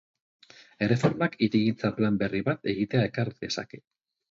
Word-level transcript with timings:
Erreformak 0.85 1.35
hirigintza 1.41 1.93
plan 1.99 2.19
berri 2.23 2.43
bat 2.49 2.67
egitea 2.75 3.07
ekar 3.13 3.33
dezake. 3.39 3.85